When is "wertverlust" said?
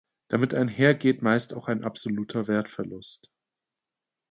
2.47-3.29